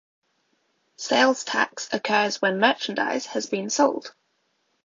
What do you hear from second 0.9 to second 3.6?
Sales tax occurs when merchandise has